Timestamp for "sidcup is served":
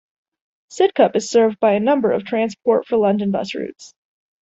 0.71-1.59